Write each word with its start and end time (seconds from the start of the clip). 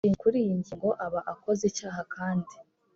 dushingiye 0.03 0.21
kuri 0.23 0.37
iyi 0.43 0.53
ngingo 0.59 0.89
aba 1.05 1.19
akoze 1.33 1.63
icyaha 1.71 2.01
kandi 2.15 2.53